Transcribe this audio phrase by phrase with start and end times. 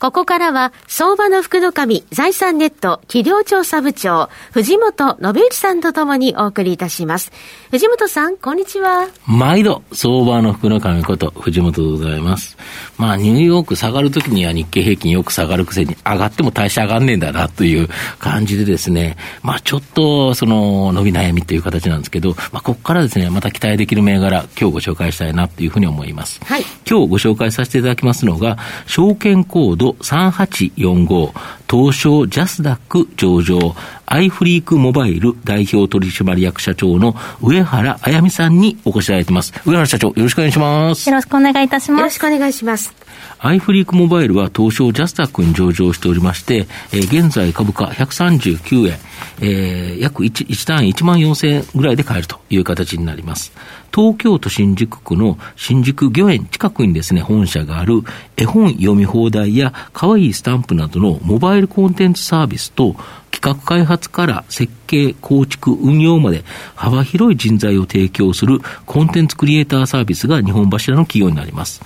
[0.00, 7.32] ここからは、相場の福の神、財産ネット、企業調査部長、藤本信之さんとともにお送りいたします。
[7.72, 9.08] 藤本さん、こんにちは。
[9.26, 12.56] 毎度、相場の福の神こと、藤本でございます。
[12.98, 17.88] まあ、ニューヨーク下がるときには日経平均よく下がるくせに、上がっても大して上がんねえんだな、という
[18.18, 26.40] 感じでですね、まあ、ちょっと、その、伸び悩みという形なんですけど、まあ、ここからですね、また期待できる銘柄、今日ご紹介したいな、というふうに思います。
[26.44, 26.62] はい。
[26.88, 31.32] 今日ご紹介させていただきますのが、証券コード3845
[31.70, 33.74] 東証ジャスダック上場
[34.06, 39.52] アイフリークモバイル代表取締役社長の上原あやみさんにお越しいただいてます。
[39.66, 41.08] 上原社長、よろしくお願いします。
[41.08, 42.00] よろしくお願いいたします。
[42.00, 42.94] よろしくお願いします。
[43.38, 48.98] アイフリークモバイルは東証ジャスタックに上場しておりまして、えー、現在株価139円、
[49.40, 53.52] えー、約 1, 1単位1万4000円ぐらいで買えるという形になります。
[53.94, 58.02] 東京都新宿区の新宿御苑近くにですね、本社がある
[58.36, 62.96] 絵本読み放題や可愛いスタンプなどのモバイルコンテンツサービスと
[63.30, 71.80] 企画開発から設計、構築、運用まで幅広い人材を提供するコンテンツクリエイターサービスが日本柱の企業になります。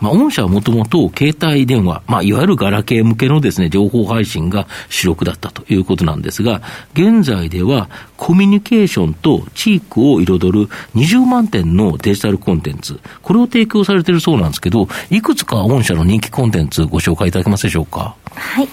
[0.00, 6.62] まあ、御社はもともと携帯電話、まあ、いわゆるガラケー向けのですね、情報配信が主力だったということなんですが、
[6.94, 18.14] 現在ではコミュニケーションと地域を彩る20万点のデジタルコンテンツ、これを提供されているそうなんですけど、いくつか御社の人気コンテンツご紹介いただけますでしょうか？
[18.34, 18.68] はい。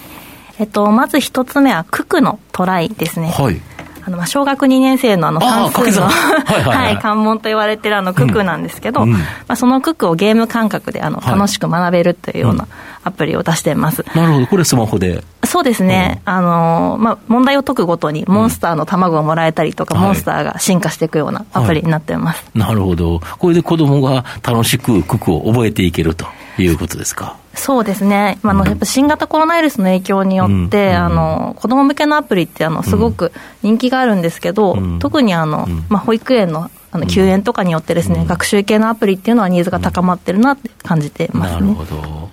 [0.58, 3.28] えっと、まず一つ目は、九九のトライですね。
[3.28, 3.60] はい。
[4.06, 6.06] あの、まあ、小学2年生のあの算数の、
[6.46, 12.68] はいはい、関門と言われてるあの、ククなんですけど、うん、まあ、そのククをゲーム感覚であの、楽しく学べるというような
[13.02, 14.04] アプリを出してます。
[14.14, 14.46] なるほど。
[14.46, 15.24] これスマホで。
[15.44, 16.22] そうですね。
[16.24, 22.44] うん、あの、まあ、問題を解くごとにモンスターの卵をもらえたりとか、うん、モンスターが進化していくようなアプリになってます。
[22.44, 23.20] はい、なるほど。
[23.38, 26.26] これで子供が楽しくククを覚えていけると。
[26.58, 27.36] いうことですか？
[27.54, 42.30] そうですね、あのやっぱ新型コロナウイルスの影響によって、うん、あの子ども向けのアプリってあのすごく人気があるんですけど、うん、特にあの、まあ、保育園のあの休園とかによってですね、うん、学習系のアプリっていうのはニーズが高まってるなって感じてます、ね、なるほど。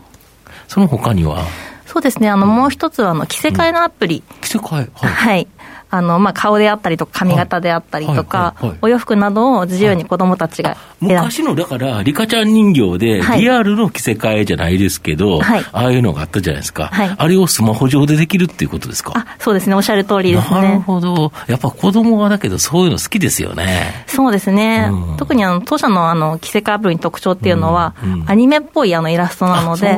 [0.67, 1.45] その他には？
[1.85, 5.47] そうですね、あのもう一つはあの着せ替えのアプリ、着せ替え、はい、はい
[5.95, 19.13] あの、まあ、顔であったりとか、髪型であったりとか、お洋服などを自由に子供たちが昔の、だから、リカちゃん人形で、リアルの着せ替えじゃないですけど、はい、ああいうのがあったじゃないですか、はい、あれをスマホ上でできるっていうことですか？
[19.15, 20.61] あそうですね、おっしゃる通りですね。
[20.61, 21.31] なるほど。
[21.47, 24.05] やっぱ子供はだけど、そういうの好きですよね。
[24.07, 24.89] そうですね。
[24.91, 29.95] うん、特にあの、当社のあの、着せ替えアプリの特徴っていうのは、うんうん、アニメっぽいあのイラストなので、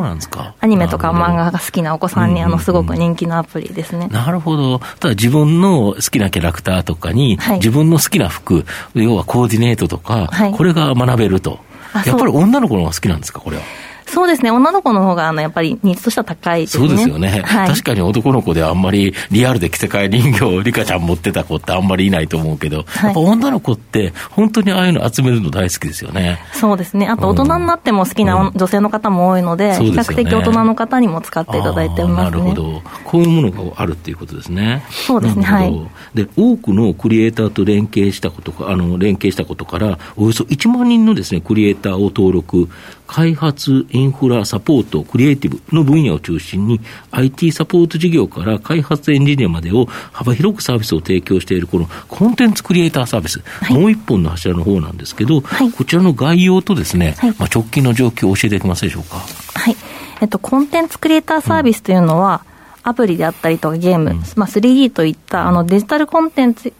[0.59, 4.09] アニメとか漫画が好きなお子さんに、あの、すごく人気のアプリですね。
[4.11, 4.79] なるほど。
[4.99, 8.65] ただ自分の好きなキャラクターとかに、はい、自分の好きな服、
[8.95, 11.59] 要はコーディネートとか、はい、これが学べると。
[12.05, 13.63] やっぱり女の子の方が好きなんですか、これは？
[14.07, 16.87] そうですね、女の子の方があのやっぱりニーズとしては高いですね。
[16.87, 26.39] そうですよね、はい、確かに男の子であんまりリアルで着せ替え人形をリカちゃん持ってた子ってあんまりいないと思うけど、はい、やっぱ女の子って本当にああいうの集めるの大好きですよね。
[26.53, 27.07] そうですね。
[27.07, 32.81] あと大人になっても好きな女性の方も多いので、うん、比較的大人の方にも使っていただいてます、ね、なるほど。
[33.03, 34.83] こういうものがあるっていうことですね。
[34.89, 35.43] そうですね。
[35.43, 35.73] はい。
[36.13, 42.69] で、多くのクリエイターと連携したことか、あの、連携したことから、およそ1万人のですね、クリエイターを登録、
[43.07, 59.17] 開発、インフラ、サポート、クリエイティブの分野を中心に、IT サポート事業から開発エンジニアまでを幅広くサービスを提供している、このコンテンツクリエイターサービス、はい、もう一本の柱の方なんですけど、はい、こちらの概要とですね、はい、まあ、直近の状況を教えていただけますでしょうか。
[59.17, 59.75] はい。
[60.21, 62.41] えっと、コンテンツクリエイターサービスというのは、
[62.83, 66.73] うん、アプリであったりとかゲーム、うん、まあ、3D といったあのデジタルコンテンツ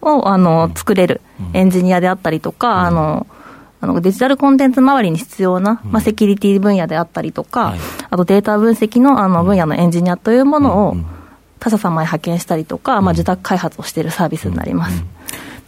[0.00, 1.20] をあの作れる
[1.54, 3.26] エンジニアであったりとか、あの
[3.82, 7.80] あのデジタルコンテンツ周りに必要な、まあ、セキュリティ分野であったりとか、はい、
[8.10, 10.96] あとデータ分析のあの分野のエンジニアというものを
[11.58, 15.04] 他社様へ派遣したりとか、まあ、受託開発をしているサービスになります。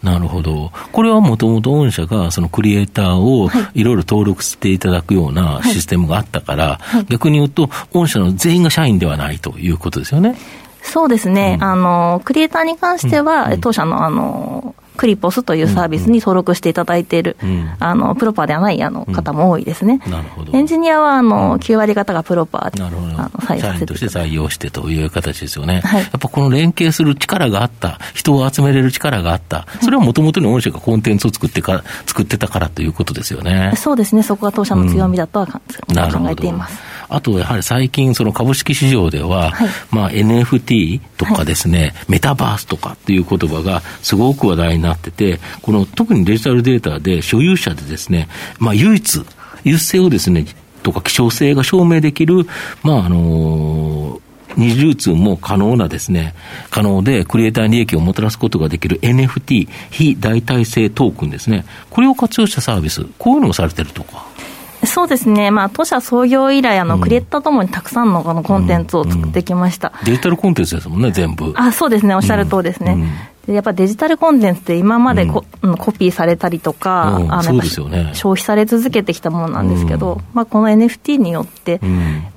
[0.05, 0.71] なるほど。
[0.93, 3.83] これはもともと御社がそのクリエイターをい。
[3.83, 6.99] ろいろ登録していただくようなシステムがあったから、はい。
[6.99, 10.37] はい、逆に言うと、御社の全員が社員ではないということですよね。
[10.83, 11.57] そうですね。
[11.59, 17.49] うん、あの、クリエイターに関しては、うん、当社のあの、クリポスというサービスに登録していただいている、うん。
[17.49, 20.57] うん、あのプロパーではないあの方も多いですね、うん、なるほど。
[20.57, 23.13] エンジニアはあの9割方がプロパーで、なるほど。
[23.19, 33.73] あの採用してとして採用してという形ですよね、はい、やっぱこの連携する力があった、人を集めれる力があった、それはもともとの御社がコンテンツを作ってか作ってたからということですよね。
[33.77, 35.61] そうですね、そこが当社の強みだとは、考
[36.31, 36.95] えています。
[37.09, 48.29] あと、やはり最近、その株式市場では、はい、まあ、NFT とかですね、はい、メタバースとかっていう言葉がすごく話題になってて、この特にデジタルデータで所有者でですね、
[48.59, 49.25] まあ、唯一、
[49.65, 50.47] 優勢をですね、
[50.83, 52.47] とか希少性が証明できる、
[52.83, 54.25] まあ、あのー
[54.57, 56.35] 二次流通も可能なですね、
[56.71, 61.65] 可能でクリエイターに利益をもたらすことができる NFT、非代替性トークンですね。
[61.91, 64.27] これを活用したサービス、こういうのをされてるとか。
[64.85, 71.53] そうですね、まあ、当社創業以来、あの、クリエイターともにたくさんのこのコンテンツを作ってきました、デジタルコンテンツですもんね、全部。
[71.57, 73.34] あそうですね、おっしゃるとおりですね。
[73.47, 77.63] でやっぱデジタルコンテンツって今までコうん、コピーされたりとか、うん、あの、ね、
[78.13, 81.81] 消費され続けてきたものなんですけど、うん、まあ、この NFT によって、やっ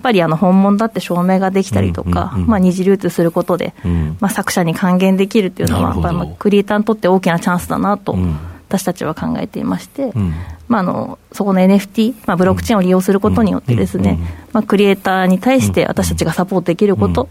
[0.02, 3.74] ぱりあの本物だって証明ができたりとか、まあ、二次流通することで、
[4.22, 8.18] まあ、作者に還元できるっていうのは、やっぱりクリエイターにとって大きなチャンスだなと。
[8.70, 10.12] 私たちは考えていまして、
[10.68, 14.20] まあ、あのそこの NFT、まあ、ブロックチェーンを利用することによってですね、
[14.52, 17.30] まあ、クリエイターに対して私たちがサポートできること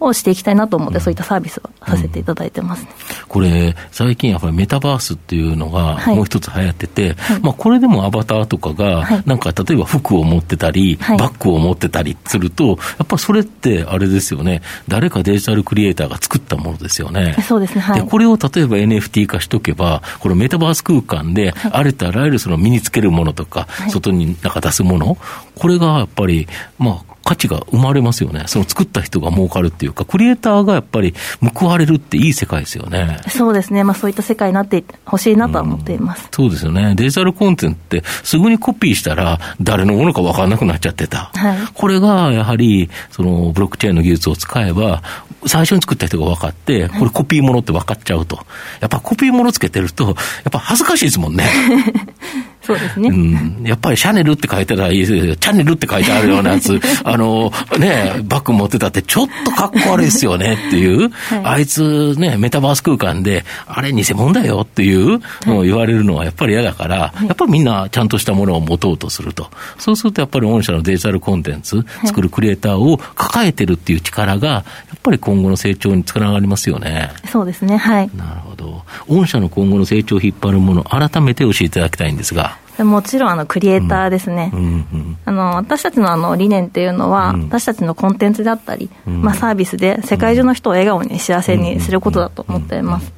[0.00, 2.90] をしていきたいなと思って、そういったサービスをさせていただいてます、ね。
[2.90, 17.34] うん、これ、最近やっぱりメタバースっていうのがもう一つ流行ってて、はい、まあ、これでもアバターとかが、なんか例えば服を持ってたり、はい、バッグを持ってたりすると、やっぱそれってあれですよね、誰かデジタルクリエイターが作ったものですよね。
[17.42, 25.16] そうですね、はい、でこれを例えば NFT 化しとけば、このメタバース空間で、あれとあらゆるその身につけるものとか、か、外になんか出すもの、
[25.54, 26.46] これがやっぱり、
[26.78, 28.44] まあ、価値が生まれますよね。
[28.46, 31.12] その作った人が儲かるっていうか、クリエイターがやっぱり
[31.54, 33.18] 報われるっていい世界ですよね。
[33.28, 33.82] そうですね。
[33.82, 36.94] まあそういった世界になってほしいなとは思っています、うん、そうですよね。
[36.94, 41.32] デジタルコンテンツってすぐにコピーしたら誰のものか分からなくなっちゃってた。
[41.34, 45.02] はい、これがやはり、そのブロックチェーンの技術を使えば、
[45.46, 48.36] 最初に作った人が分かって、これコピーものって分かっちゃうと。
[48.80, 50.14] やっぱコピーものつけてると、やっ
[50.52, 51.44] ぱ恥ずかしいですもんね。
[52.66, 53.10] そうですね。
[53.10, 53.62] うん。
[53.62, 55.36] やっぱりシャネルって書いてたらいいですよ。
[55.36, 69.48] チャンネルって書いてあるようなやつ、 あの、ね、バッグ持ってたってちょっとかっこ悪いですよねっていう、はい、あいつね、メタバース空間で、あれ偽物だよっていうのを言われるのはやっぱり嫌だから、はい、やっぱりみんなちゃんとしたものを持とうとすると。
[69.78, 74.64] そうするとやっぱり御社のデジタルコンテンツ、作るクリエイターを抱えてるっていう力が、や
[74.96, 77.10] っぱり今後の成長につながりますよね。
[77.30, 78.10] そうですね、はい。
[78.16, 78.82] なるほど。
[79.08, 82.55] 御社の今後の成長を引っ張るもの、改めて教えていただきたいんですが。
[82.84, 84.58] もちろんあのクリエイターですね、うん。
[84.58, 93.12] うんうん、あの私たちのあの理念っていうのは、うん、私たちのコンテンツであったり、うん、まあ、サービスで世界中の人を笑顔に幸せにすることだと思っています。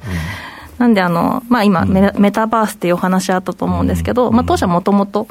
[0.77, 5.27] なんであの、まあ、今、メメタバースっていうお話あったと思うんですけど、まあ、当社もともと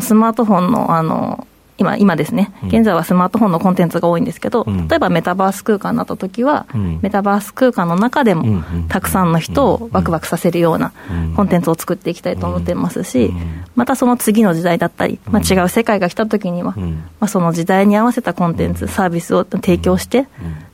[0.00, 1.46] スマートフォンのあの
[1.78, 10.92] 今、今ですね、現在はスマートフォンのコンテンツが多いんですけど、うん、例えばメタバース空間になった時は、うん、メタバース空間の中でも、たくさんの人をワクワクさせるような
[11.36, 13.32] コンテンツを作っていきたいと思っていますし、
[13.76, 20.26] またその次の時代だったり、まあ、違う世界が来た時には、まあ、その時代に合わせたコンテンツ、サービスを提供して、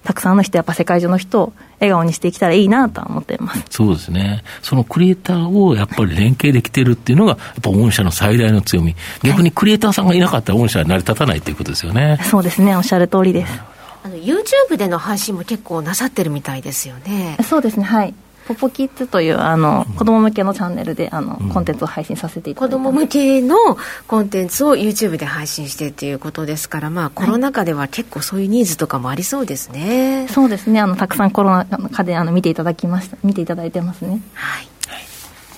[0.05, 12.19] たくさんの人、やっぱ世界中の人を笑顔にしていけたらいいなと思っていますそうですね、そのクリエイターをやっぱり連携できてるっていうのが、やっぱ御社の最大の強み、逆にクリエイターさんがいなかったら、御社は成り立たないということですよね。
[12.23, 13.61] そうですね、おっしゃる通りです。
[14.05, 17.39] あの YouTube での配信も結構なさってるみたいですよね。
[17.43, 18.13] そうですね、はい。
[18.47, 23.57] ポポキッズというあの、子供向けのチャンネルであの、コンテンツを配信させていただいて子供向けの
[24.07, 30.19] コンテンツを YouTube で配信してっていうことですから、まあ、コロナ禍では結構そういうニーズとかもありそうですね。
[30.19, 30.81] はい、そうですね。
[30.81, 34.21] あのたくさんコロナ禍であの見ていただきました見ていただいてますね。
[34.35, 34.74] はい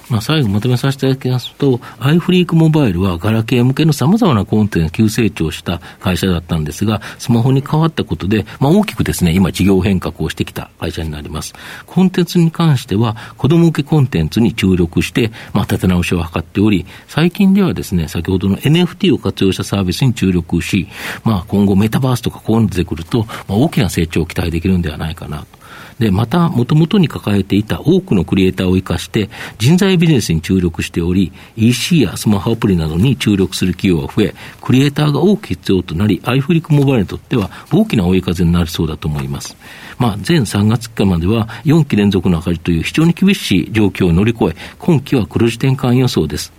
[0.09, 11.55] まあ、最後まとめさせていただきますと、アイフリークモバイルはガラケー向けの様々なコンテンツ急成長した会社だったんですが、スマホに変わったことで、まあ、大きくですね、今事業変革をしてきた会社になります。
[11.87, 20.89] コンテンツに関しては、子供向けコンテンツに注力して、まあ、立て直しを図っており、最近ではですね、先ほどの NFT を活用したサービスに注力し、
[21.25, 25.66] まあ、今後メタバースとかこういうの出てくると、まあ、大きな成長を期待できるんではないかなと。
[25.99, 39.57] で、また、もともとに抱えていた多くのクリエイターを生かして、人材ビジネスに注力しており、EC やスマホアプリなどに注力する企業が増え、クリエイターが多く必要となり、アイフリックモバイルにとっては大きな追い風になりそうだと思います。
[39.99, 46.53] まあ、前3月期までは4期連続の赤字という非常に厳しい状況を乗り越え、今期は黒字転換予想です。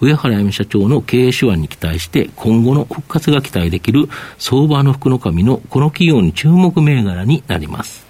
[0.00, 4.08] 上原由美社長の経営手腕に期待して、今後の復活が期待できる
[4.38, 8.03] 相場の福の神のこの企業に注目銘柄になります。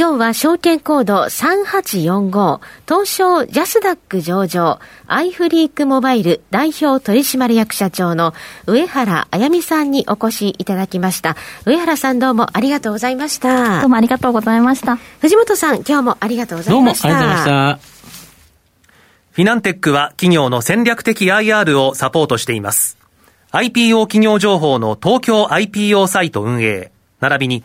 [0.00, 8.32] 今日は証券コード3845東証ジャスダック上場アイフリークモバイル代表取締役社長の
[8.66, 11.36] 上原あやみさんにお越しいただきました。
[11.66, 13.82] 上原さんどうもありがとうございました。
[13.82, 14.96] どうもありがとうございました。
[15.20, 17.08] 藤本さん今日もありがとうございました。
[17.08, 17.88] どうもありがとうございました。
[19.32, 22.96] フィナンテックは企業の戦略的 IR をサポートしています。
[23.52, 26.90] IPO 企業情報の東京 IPO サイト運営、
[27.20, 27.64] 並びに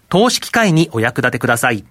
[0.11, 1.85] 投資機会にお役立てください。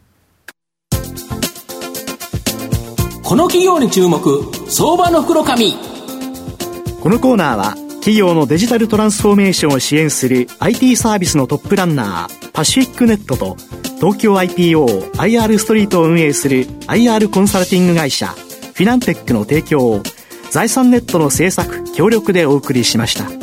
[3.23, 5.73] この企業に注目、相場の袋紙。
[7.01, 13.57] このコーナーは、企業のデジタルトランスフォーメーションを支援する IT サービスのトップランナー、パシフィックネットと、
[13.97, 20.03] 東京 IPO IR ストリートを運営する IR コンサルティング会社フィナンテックの提供を
[20.51, 23.40] 財産ネットの制作協力でお送りしました。